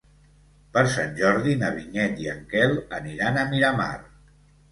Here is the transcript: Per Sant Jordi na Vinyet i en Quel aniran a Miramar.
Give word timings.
Per 0.75 0.81
Sant 0.93 1.11
Jordi 1.19 1.51
na 1.63 1.69
Vinyet 1.75 2.23
i 2.23 2.29
en 2.33 2.41
Quel 2.53 2.73
aniran 3.01 3.37
a 3.43 3.47
Miramar. 3.53 3.93